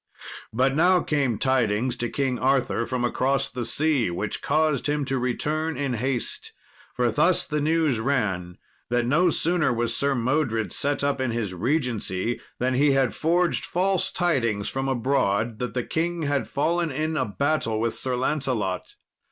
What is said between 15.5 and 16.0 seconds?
that the